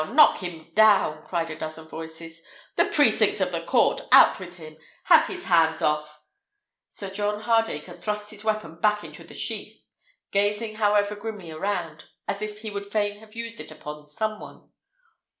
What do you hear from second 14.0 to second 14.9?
some one.